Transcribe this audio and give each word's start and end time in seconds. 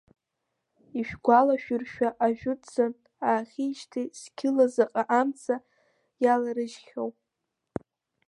Ишәгәалашәыршәа 0.99 2.07
ажәытәӡан 2.25 2.93
аахижьҭеи 3.27 4.07
зқьыла 4.19 4.65
заҟа 4.73 5.03
амца 5.19 5.55
иаларыжьхьоу! 6.23 7.09